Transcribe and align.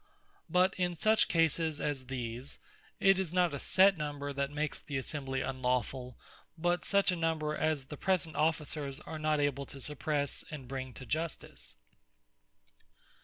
But 0.49 0.73
in 0.79 0.95
such 0.95 1.27
cases 1.27 1.79
as 1.79 2.07
these, 2.07 2.57
it 2.99 3.19
is 3.19 3.31
not 3.31 3.53
a 3.53 3.59
set 3.59 3.99
number 3.99 4.33
that 4.33 4.49
makes 4.49 4.79
the 4.81 4.97
Assembly 4.97 5.41
Unlawfull, 5.41 6.15
but 6.57 6.83
such 6.83 7.11
a 7.11 7.15
number, 7.15 7.55
as 7.55 7.85
the 7.85 7.97
present 7.97 8.35
Officers 8.35 8.99
are 9.01 9.19
not 9.19 9.39
able 9.39 9.67
to 9.67 9.79
suppresse, 9.79 10.43
and 10.49 10.67
bring 10.67 10.95
to 10.95 11.05
Justice. 11.05 11.75